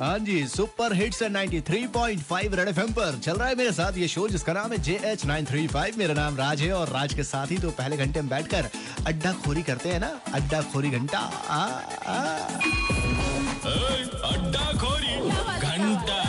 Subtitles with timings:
[0.00, 4.26] हाँ जी super hits 93.5 red FM पर। चल रहा है मेरे साथ ये शो
[4.28, 7.22] जिसका नाम है J H nine three five मेरा नाम राज है और राज के
[7.24, 8.68] साथ ही तो पहले घंटे में बैठकर
[9.06, 10.10] अड्डा खोरी करते हैं ना?
[10.34, 11.18] अड्डा खोरी घंटा।
[14.32, 15.16] अड्डा खोरी
[15.60, 16.24] घंटा।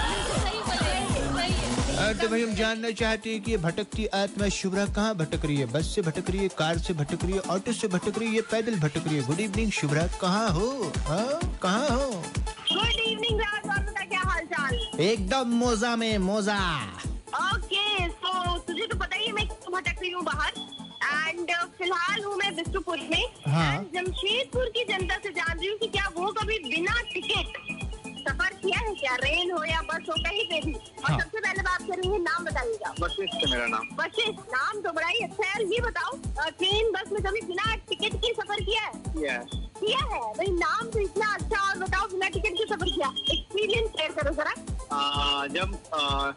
[2.21, 5.65] तो भाई हम जानना चाहते हैं कि ये भटकती आत्मा शुभ्रा कहाँ भटक रही है?
[5.71, 8.41] बस से भटक रही है कार से भटक रही है ऑटो से भटक रही है
[8.51, 9.23] पैदल भटक रही है?
[9.27, 10.69] गुड इवनिंग शुभ्रा कहाँ हो?
[11.07, 11.39] हाँ?
[11.63, 12.23] कहाँ हो?
[12.77, 16.57] गुड इवनिंग राज और बता क्या हाल चाल एकदम मोजा में मोजा।
[17.43, 20.65] ओके सो तुझे तो पता ही है मैं भटक रही हूँ बाहर।
[21.07, 25.87] एंड फ़िलहाल हूँ मैं बिष्टुपुर में। हाँ। जमशेदपुर की जनता से जान रही हूँ कि
[25.87, 27.65] क्या वो कभी बिना टिकट
[28.19, 29.15] सफ़र किया है क्या?
[29.15, 32.45] रेल हो या बस हो कहीं पे भी। और हाँ। सबसे पहले बात करेंगे नाम
[32.45, 34.35] बताइएगा। बशिष्ठ है मेरा नाम। बसेस?
[34.53, 36.17] नाम तो बड़ा ही अच्छा है। ये बताओ
[36.49, 38.91] ट्रेन बस में कभी बिना टिकट के सफ़र किया है?
[39.13, 40.19] किया है। किया है?
[40.33, 41.26] भाई नाम तो इतना
[45.57, 45.77] जब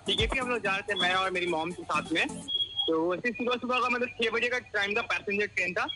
[0.06, 3.30] टीके हम लोग जा रहे थे मैं और मेरी मॉम के साथ में तो वैसे
[3.32, 5.86] सुबह सुबह का मतलब छह बजे का टाइम था पैसेंजर ट्रेन था।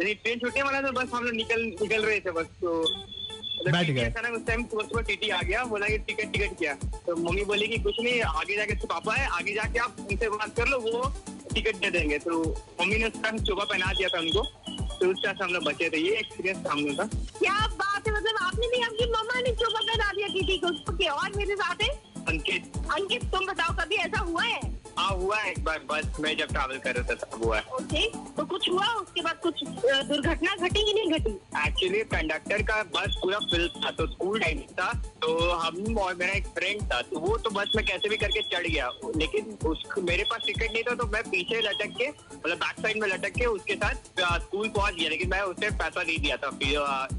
[0.00, 3.72] यदि ट्रेन छूटने वाला था बस हम लोग निकल निकल रहे थे बस तो मतलब
[3.72, 6.74] बैठ गए। अचानक उस टाइम सुबह सुबह टीटी आ गया बोला कि टिकट टिकट किया।
[7.06, 10.28] तो मम्मी बोली कि कुछ नहीं आगे जाके उसके पापा है आगे जाके आप उनसे
[10.30, 11.12] बात कर लो वो
[11.54, 12.42] टिकट दे देंगे। तो
[12.80, 14.42] मम्मी ने उस टाइम चोगा पहना दिया था उनको
[14.98, 17.04] तो उस टाइम से हम लोग बचे थे। ये एक्सपीरियंस था हम लोग का।
[17.38, 21.36] क्या बात है मतलब आपने नहीं आपकी मम्मा ने चोका पहना दिया टीटी को और
[21.36, 22.03] मेरे साथ है?
[22.34, 24.60] अंकित। अंकित तुम बताओ कभी ऐसा हुआ है?
[24.98, 27.62] हाँ हुआ है। एक बार बस में जब ट्रैवल कर रहे थे तब हुआ है।
[27.74, 28.02] ओके
[28.36, 28.86] तो कुछ हुआ?
[29.02, 29.62] उसके बाद कुछ
[30.10, 31.03] दुर्घटना घटी कि नहीं?
[31.14, 36.32] एक्चुअली कंडक्टर का बस पूरा फिल था तो स्कूल टाइम था तो हम और मेरा
[36.32, 39.84] एक फ्रेंड था तो वो तो बस में कैसे भी करके चढ़ गया। लेकिन उस
[40.08, 43.32] मेरे पास टिकट नहीं था तो मैं पीछे लटक के मतलब बैक साइड में लटक
[43.38, 43.94] के उसके साथ
[44.40, 46.50] स्कूल पहुँच गया लेकिन मैं उसे पैसा नहीं दिया था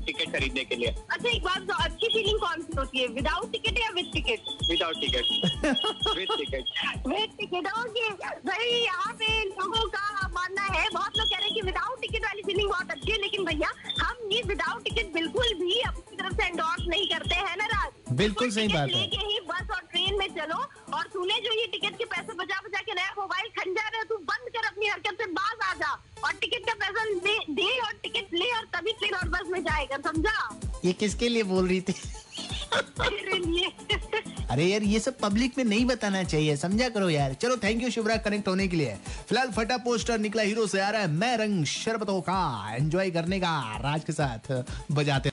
[0.05, 3.79] टिकट खरीदने के लिए। अच्छा एक बात अच्छी फीलिंग कौन सी होती है विदाउट टिकट
[3.79, 5.25] या with ticket without ticket
[6.17, 8.09] with ticket with ticket okay
[8.49, 8.85] भाई
[14.45, 17.91] हम विदाउट टिकट बिल्कुल भी अपनी तरफ़ से एंडोर्स नहीं करते हैं ना राज?
[18.17, 20.57] बिल्कुल सही बात है। लेके ही बस और ट्रेन में चलो
[20.97, 24.17] और तूने जो ये टिकट के पैसे बचा बचा के नया मोबाइल खंजा रहे तू
[24.31, 25.91] बंद कर अपनी हरकत से बाज आ जा
[26.25, 29.61] और टिकट का पैसा दे, दे और टिकट ले और तभी ट्रेन और बस में
[29.69, 30.37] जाएगा समझा?
[30.85, 31.95] ये किसके लिए बोल रही थी?
[34.51, 37.89] अरे यार, ये सब पब्लिक में नहीं बताना चाहिए, समझा करो यार। चलो थैंक यू
[37.89, 38.95] शिवराज कनेक्ट होने के लिए।
[39.29, 43.39] फ़िलहाल फटा पोस्टर निकला हीरो से आ रहा है, मैं रंग शरबतों का एंजॉय करने
[43.39, 44.51] का, राज के साथ
[44.91, 45.29] बजाते